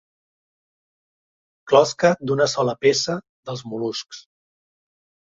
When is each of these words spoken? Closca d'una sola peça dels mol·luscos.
Closca 1.71 2.09
d'una 2.29 2.47
sola 2.53 2.75
peça 2.85 3.17
dels 3.51 3.61
mol·luscos. 3.75 4.23